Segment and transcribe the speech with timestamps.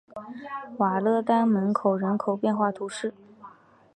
[0.79, 3.13] 瓦勒丹门人口变化图示